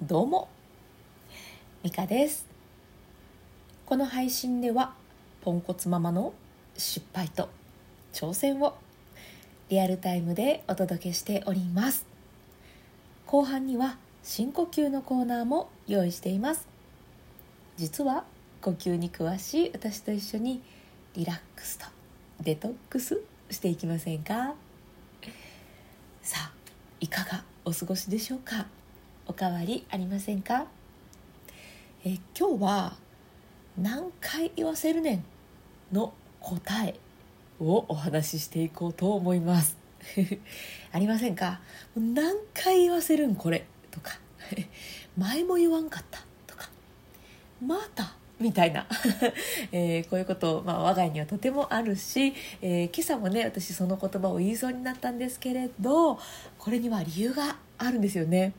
[0.00, 0.48] どうも。
[1.82, 2.46] ミカです。
[3.84, 4.94] この配信では
[5.42, 6.32] ポンコツママの
[6.76, 7.48] 失敗と
[8.12, 8.76] 挑戦を
[9.68, 12.06] リアルタイムでお届けしております。
[13.26, 16.68] 後半には深呼吸のコーナーも用意しています。
[17.76, 18.22] 実は
[18.62, 20.62] 呼吸に詳しい私と一緒に
[21.16, 21.86] リラックスと
[22.40, 23.20] デトックス
[23.50, 24.54] していきませんか？
[26.22, 26.52] さあ
[27.00, 28.66] いかがお過ごしでしょうか？
[29.28, 30.66] おかわりありませんか？
[32.04, 32.96] え今日は
[33.76, 35.24] 何回言わせるねん
[35.92, 36.98] の答え
[37.60, 39.76] をお話ししていこうと思います。
[40.92, 41.60] ありませんか？
[41.96, 44.18] 何回言わせるんこれとか。
[45.16, 46.70] 前も言わんかったとか。
[47.64, 48.86] またみたいな、
[49.72, 52.32] えー、こういうこと、まあ、我が家にはとてもあるし、
[52.62, 56.20] えー、今朝もね私その言葉を言いそうになったんですけれど
[56.56, 58.52] これには理由があるんですよね。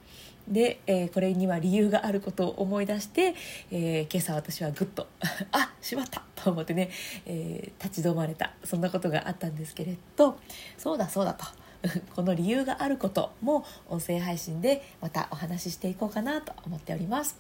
[0.49, 3.35] で、えー、これには理由があることを思い出して、
[3.71, 5.07] えー、今朝私はぐっと
[5.51, 6.89] あしまったと思ってね、
[7.25, 10.37] えー、立ち止まれたそんなことがあったんですけれど
[10.77, 11.45] そうだそうだと
[12.15, 17.37] この理由があることも音声配信でまたお話ししていこうかなと思っております。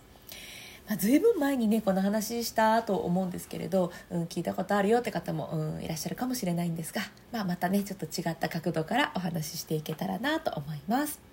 [0.89, 11.28] ま、随分前にねこの話したと思うんですけれど、うん、聞いたことあるよって方も、うん、いらっしゃるかもしれないんですが、まあ、またねちょっと違った角度からお話ししていけたらなと思います。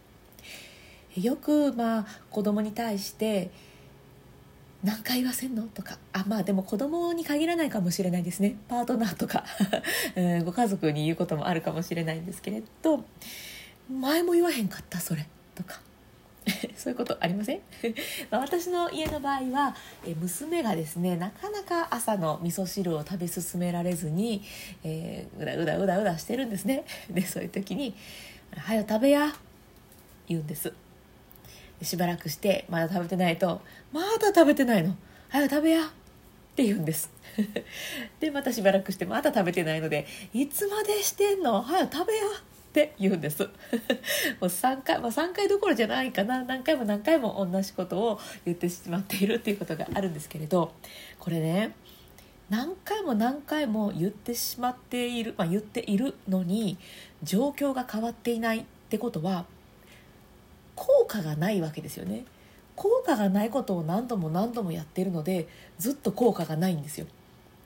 [1.21, 3.51] よくまあ子供に対して
[4.85, 5.63] 何回言わせんの？
[5.65, 8.57] とかあまあでも子供に限らないかもしれないですね。
[8.69, 9.45] パートナーとか
[10.45, 13.05] ご家族に言うこともあるかもしれないんですけれど
[13.91, 15.81] 前も言わへんかったそれとか
[16.77, 17.61] そういうことありません？
[18.31, 19.75] 私の家の場合は
[20.21, 24.43] 娘がですねなかなか朝の味噌汁を食べ進められずに、
[24.85, 26.85] えー、うだうだうだうだしてるんですね。
[27.11, 27.95] でそういう時に
[28.57, 29.35] 「はよ食べや」
[30.29, 30.73] 言うんです。
[31.83, 33.61] しばらくしてまだ食べてないと
[33.93, 34.97] 「まだ食べてないの。
[35.29, 35.89] 早く食べや」っ
[36.57, 37.11] て言うんです。
[38.21, 41.61] でまたしばらくしてまだ食べてないので「いつまでしてんの？
[41.63, 42.29] 早く食べや」っ
[42.73, 43.43] て言うんです。
[43.45, 43.49] も
[44.43, 46.43] う3回、まあ、3回どころじゃないかな。
[46.45, 50.73] 何回も何回も同じことを言ってしまっているっていうことがあるんですけれど
[51.19, 51.75] これね
[52.49, 56.79] 何回も何回も言ってしまっている、まあ、言っているのに
[57.23, 59.47] 状況が変わっていないってことは
[60.77, 62.25] 効果がないわけですよね。
[62.77, 65.49] 効果がないことを何度も何度もやってるので
[65.79, 67.07] ずっと効果がないんですよ。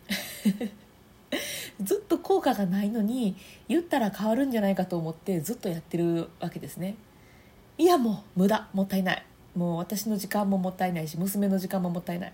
[1.82, 3.36] ずっと効果がないのに
[3.68, 6.96] 言ったら変わるんじゃないかと思ってずっとやってるわけですね。
[7.76, 8.68] いやもう無駄。
[8.72, 9.24] もったいない。
[9.54, 12.32] もう私の時間ももったいないし娘の時間ももったいない。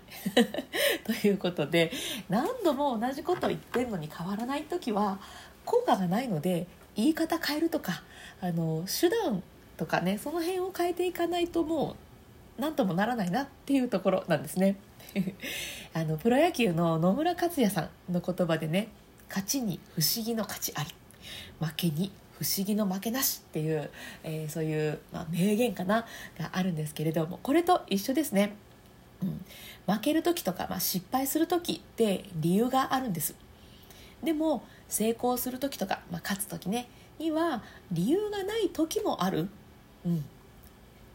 [1.03, 1.91] ということで
[2.29, 5.19] 何度も同じことを言ってるのに変わらない時は
[5.65, 8.03] 効果がないので言い方変えるとか
[8.39, 9.41] あの手段
[9.77, 11.95] とかねその辺を変えていかないとも
[12.57, 14.75] う何ともならないなっていうところなんですね。
[15.93, 18.89] あのプロ野球の野村克也さんの言葉でね
[19.29, 20.89] 「勝ちに不思議の勝ちあり
[21.59, 23.89] 負けに不思議の負けなし」っていう、
[24.23, 26.05] えー、そういう、まあ、名言かな
[26.37, 28.55] があるんですけれどもこれと一緒ですね。
[29.21, 29.45] うん、
[29.91, 33.33] 負ける時とか、まあ、失敗する時って理由があるんです
[34.21, 36.87] でも成功する時とか、まあ、勝つ時ね
[37.17, 39.49] には理由がない時もある
[40.07, 40.25] うん、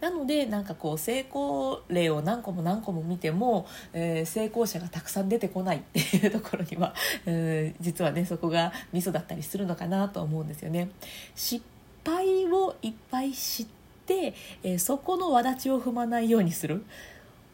[0.03, 6.95] なのでなんかこう成功例を何個も何個も見ても、えー、成功者がたくさん出てこないっていうところには、
[7.25, 10.91] えー、実はねそこがミソだったりするのかなと思うんですよね。
[11.35, 11.65] 失
[12.05, 13.67] 敗をいっぱい知っ
[14.07, 16.85] て、えー、そこの轍を踏まないようにする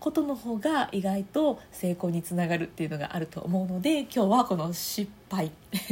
[0.00, 5.50] ことの方が意外と成功につながるっていうのがあると思うので今日はこの失敗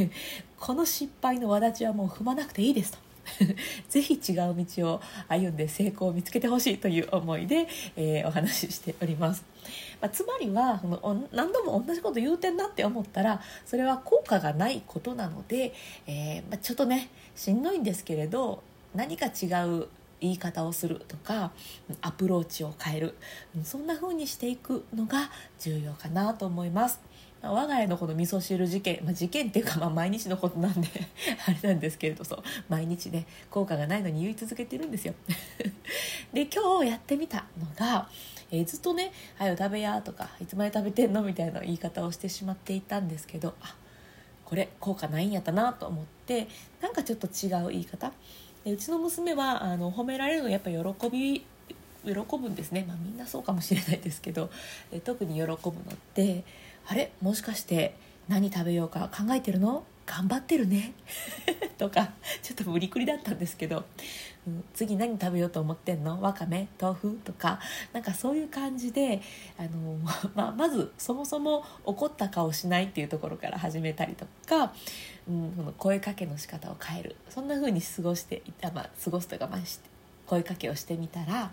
[0.57, 3.06] この失敗の轍はもう踏まなくていいですと。
[3.89, 9.43] ぜひ違う道を歩んで成功を見つけてほしいという思いで、えー、お話ししております。
[10.01, 15.73] まあ、つまりはの何度も同じこと言うてんなって思ったらそれは効果がないことなので、
[16.05, 18.63] えー、まあ、ちょっとねしんどいんですけれど
[18.95, 19.87] 何か違う
[20.19, 21.51] 言い方をするとか
[22.01, 23.15] アプローチを変える
[23.63, 26.99] そんな風にしていくのが重要かなと思います。
[27.51, 30.87] 我が家のこの味噌汁事件、まあ、事件っていうかまあ毎日のことなんで
[31.47, 35.13] あれなんですけれどそう毎日ね効果がないのに言い続けてるんですよ。
[36.33, 38.09] で今日やってみたのが、
[38.51, 43.75] えー、ずっとね「はよ食べや」とか「いつまで食べてんの?」みたいな言い方をしてしまっていたんですけどあ
[44.45, 46.47] これ効果ないんやったなと思って
[46.81, 48.11] なんかちょっと違う言い方。
[48.63, 51.45] でうちの娘はあの褒められるのやっぱ喜び
[52.03, 54.49] 喜ぶんですね、まあ、みんなそうかもしれないですけど
[55.03, 55.63] 特に喜ぶのっ
[56.13, 56.43] て
[56.89, 57.11] あれ？
[57.21, 57.95] もしかして
[58.27, 59.83] 何食べようか考えてるの？
[60.05, 60.93] 頑張ってるね？
[61.77, 63.83] とかちょっと無理くりだったんですけど、
[64.47, 66.21] うん、次何食べようと思ってんの？
[66.21, 66.69] わかめ？
[66.79, 67.19] 豆腐？
[67.25, 67.59] とか
[67.91, 69.21] なんかそういう感じで
[69.57, 69.97] あの、
[70.33, 74.73] まあ、まずそもそも怒った顔しないっていうところから始めたりとか、
[75.27, 77.15] うん、この声かけの仕方を変える。
[77.29, 79.79] そんな風に過ごしていた、まあ、過ごすとかまあし
[80.25, 81.51] 声かけをしてみたら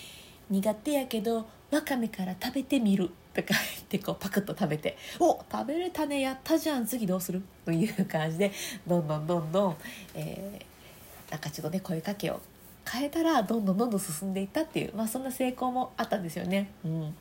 [0.50, 8.52] 「苦手やけどわかめから食べてみる」とか言ってこうパクッと食べて「お食べれたねやったじゃん次どうする?」という感じで
[8.86, 9.76] どんどんどんどん、
[10.14, 12.40] えー、なんかちょっとね声かけを
[12.90, 16.70] 変えたらどんどんどんどん進んでいったっていう、まあ、そんな成功もあったんですよね。
[16.84, 17.14] うん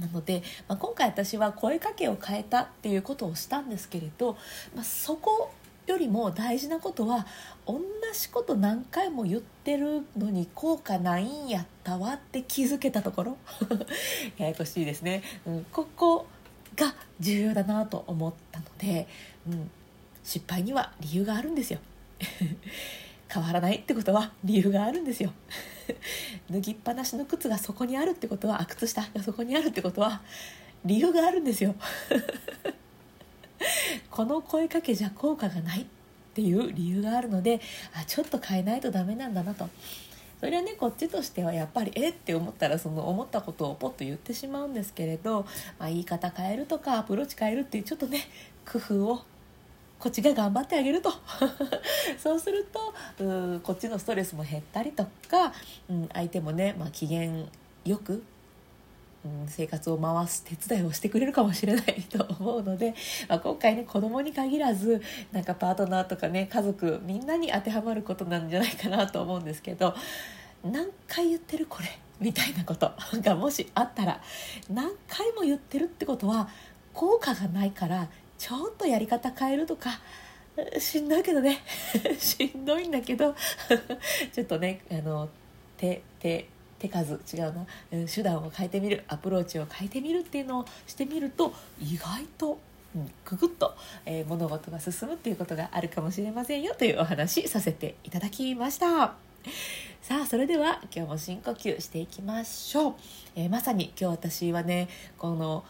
[0.00, 4.36] なので、まあ、今回私は声かけを変えたっていうことをしたんですけれど、
[4.74, 5.52] まあ、そこ
[5.86, 7.26] よりも大事なことは
[7.66, 7.80] 同
[8.12, 13.36] じこと何回も言ってるのに効果ないんやったわって気づけたところ。
[14.38, 16.26] ややこしいですね、うん、ここ
[16.76, 19.06] が重要だなと思ったので、
[19.48, 19.70] うん、
[20.22, 21.78] 失敗には理由があるんですよ。
[23.28, 25.32] 変わらないってことは理由があるんですよ。
[26.50, 30.22] 脱ぎっぱなしの靴がそこにあるってことは靴下がそこにあるってことは
[30.84, 31.74] 理由があるんですよ。
[34.14, 35.84] この声かけじゃ効果がないっ
[36.34, 37.60] ていう理由があるので
[38.00, 39.68] あちょっと変えないとダメなんだなと。
[40.38, 45.46] それはねこっちとしてはやっぱりえって思ったらその思ったことをポッと言ってしまうんですけれど、
[45.80, 48.20] まあ、言い方変えるとかアプローチ変えるっていうちょっとね
[48.70, 49.22] 工夫を
[49.98, 51.10] こっちが頑張ってあげると。
[52.16, 52.68] そうする
[53.18, 55.52] とうこっちのストレスも減ったりとか、
[55.90, 57.32] うん、相手もね、まあ、機嫌
[57.84, 58.22] よく
[59.24, 62.94] うん、生活を回す手伝いをしてくれるかもしれないと思うので、
[63.28, 69.94] まあ、今回ね子供に限らずなんかパートナーとかね家族みんなに当てはまることなんじゃないかなと思うんですけど
[70.62, 71.88] 何回言ってるこれ
[72.20, 72.92] みたいなこと
[73.22, 74.20] がもしあったら
[74.68, 76.48] 何回も言ってるってことは
[76.92, 80.00] 効果がないからちょっとやり方変えるとか
[80.78, 81.58] しんどいけどね。
[82.18, 83.34] しんどいんだけど。
[84.32, 85.28] ちょっとねあの
[85.76, 86.48] 手手
[86.84, 87.66] 手数違うな、
[88.06, 92.58] 手段を変えてみるアプローチを変えてみるっていうのをしてみると意外と
[92.96, 93.74] うん、くぐっと、
[94.06, 99.14] えー、物事が進むっていうことがあるかもしれませんよというお話させていただきました。
[100.00, 102.94] さあそれでは今日も深呼吸していきましょう、
[103.34, 104.88] えー、まさに今日私はね
[105.18, 105.64] この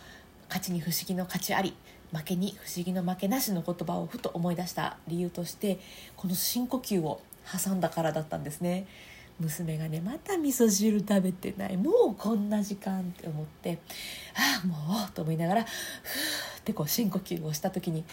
[0.49, 1.73] 勝ちに不思議の勝ちあり
[2.13, 5.79] 負けに不思議の負けなしの言葉をふと思い出した理由として
[6.17, 8.87] この深呼吸を挟んだからだったんですね。
[9.41, 13.79] 娘がねまた味噌汁食べてないもうこんな時間って思って
[14.35, 14.77] ああも
[15.09, 15.71] うと思いながらふー
[16.61, 18.05] ってこう深呼吸をした時に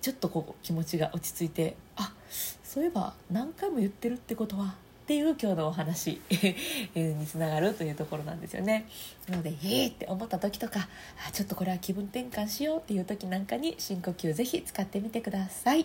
[0.00, 2.12] ちょっとこう気持ちが落ち着いてあ
[2.62, 4.74] そういえば何回も言ってるってことは
[5.04, 6.18] っていう今日のお話
[6.96, 8.86] につながるというところなんですよね。
[9.28, 10.88] なので、えーって思った時とか、
[11.28, 15.84] あちょっとこれは気分転換しようっていう時なんかに深呼吸ぜひ使ってみてください。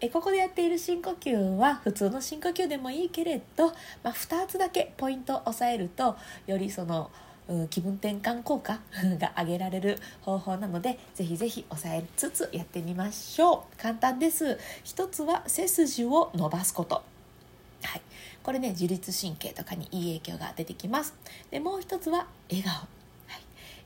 [0.00, 3.68] えここでやっている深呼吸は普通の深呼吸でもいいけれど、
[4.02, 6.16] まあ、2つだけポイントを押さえると
[6.46, 7.10] よりその
[7.70, 8.80] 気分転換効果
[9.18, 13.76] が上げられる方法なのでぜひぜひ押さえつつやってみましょう。
[13.76, 14.58] 簡単です。
[14.84, 17.02] 一つは背筋を伸ばすこと。
[17.82, 18.02] はい、
[18.42, 21.14] これね自律神経とかにいい影響が出てきます。
[21.50, 22.86] でもう一つは笑顔、は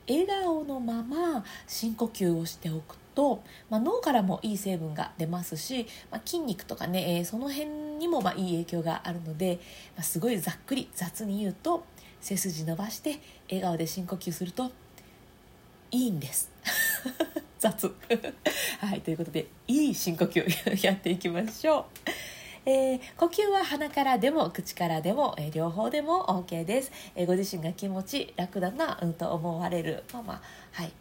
[0.07, 3.41] い、笑顔のまま深呼吸をしておくと、
[3.71, 7.67] まあ、脳からもいい成分が出ますし、まあ、筋肉とかね、えー、その辺
[7.97, 9.59] にもまあいい影響があるので、
[9.95, 11.83] まあ、すごいざっくり雑に言うと
[12.21, 13.19] 背筋伸ばして
[13.49, 14.69] 笑顔で深呼吸すると
[15.89, 16.51] いいんです。
[17.57, 17.87] 雑。
[18.81, 20.45] はいということでいい深呼吸
[20.85, 21.85] やっていきましょう。
[22.69, 30.03] えー、呼吸は鼻からでも口からでも、えー、両方でも OK です、えー、ご自身が気持ち楽だな、うん、と思われる。
[30.13, 30.41] まあまあ
[30.73, 30.91] はい。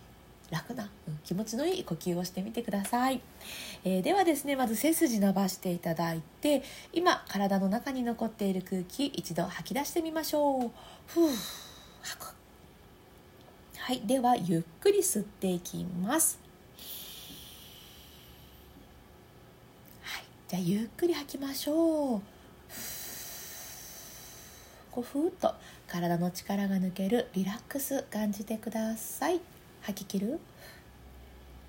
[0.50, 3.20] 楽な、うん、気持ちのいい呼吸をしてみてください、
[3.84, 6.62] えー、ではですねまず背筋伸ばしていただいて
[6.92, 10.70] 今体の中に残っている空気一度吐き出してみましょう。
[11.06, 11.30] ふう
[12.02, 12.34] 吐く。
[13.78, 16.38] はいではゆっくり吸っていきます。
[20.02, 22.20] はいじゃあゆっくり吐きましょう。
[24.90, 25.54] こうふーっと
[25.86, 29.40] 体の力が抜けるリラックス感じてください。
[29.86, 30.40] 吐き切る？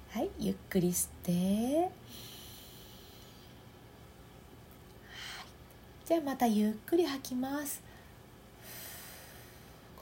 [0.09, 1.91] はいゆっくり吸って、はい、
[6.03, 7.83] じゃあまたゆっくり吐きます。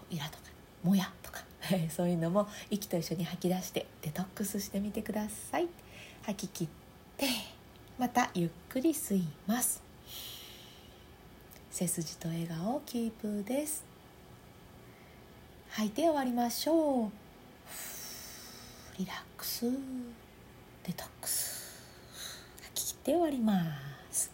[0.09, 0.43] イラとか
[0.83, 1.43] もやとか。
[1.89, 5.67] そういうのも息と一緒に吐き出してデトックスしてみてください。
[6.23, 6.67] 吐き切っ
[7.17, 7.27] て
[7.97, 9.83] またゆっくり吸います。
[11.69, 13.83] 背筋と笑顔キープです。
[15.71, 17.24] 吐いて終わりましょう。
[18.97, 19.65] リラックス。
[20.85, 21.83] デトックス。
[22.73, 23.61] 切って終わりま
[24.09, 24.31] す。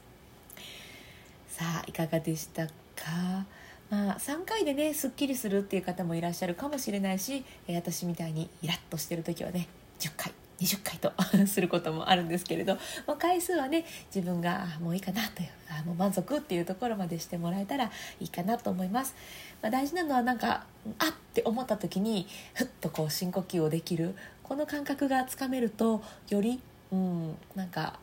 [1.47, 2.71] さあいかがでしたか？
[3.89, 9.67] まあ、3回でねすっきりするっていう方もいらっしゃるかもしれないし、え私みたいにイラッとしてる時はね
[9.99, 11.11] 10回20回と
[11.47, 12.75] することもあるんですけれど、
[13.07, 17.85] まあ、回数はね自分がもういいかなというあもう満足っていうところまでしてもらえたら
[18.19, 19.15] いいかなと思います、
[19.61, 20.65] まあ、大事なのはなんか
[20.99, 24.15] あって思った時にふっとこう深呼吸をできる
[24.51, 26.59] この感覚がつかめるとより
[26.91, 27.97] うんなんか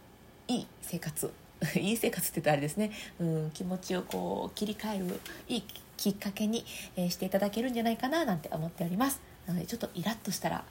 [0.47, 1.31] いい生活
[1.77, 2.91] いい生活って言ったらあれですね、
[3.21, 5.65] うん、気持ちをこう切り替えるいい
[5.99, 6.65] きっかけに、
[6.97, 10.65] えー、していただけるんじゃないかななんて思っておりますなのでちょっとイラッとしたら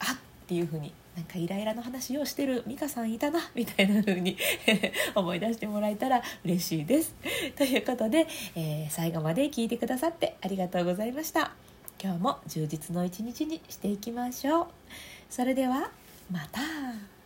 [0.00, 4.36] あっていう風になんかイライラの話をしてる美香さんいたなみたいな風に
[5.16, 7.14] 思い出してもらえたら嬉しいです。
[7.56, 11.69] ということで、えー、最後まで聞いてくださってありがとうございました。
[12.02, 14.66] 今日も充実の一日にしていきましょう。
[15.28, 15.90] それでは
[16.30, 17.19] また。